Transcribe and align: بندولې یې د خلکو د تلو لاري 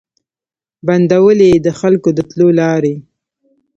بندولې 0.85 1.45
یې 1.51 1.59
د 1.65 1.67
خلکو 1.79 2.09
د 2.17 2.19
تلو 2.29 2.49
لاري 2.59 2.95